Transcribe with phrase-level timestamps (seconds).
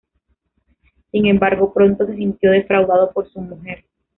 [1.11, 3.85] Sin embargo, pronto se sintió defraudado por su mujer.